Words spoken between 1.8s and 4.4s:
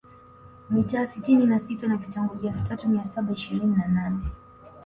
na Vitongoji elfu tatu mia saba ishirini na nane